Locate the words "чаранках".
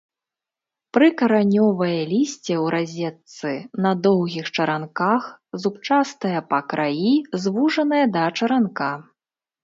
4.55-5.27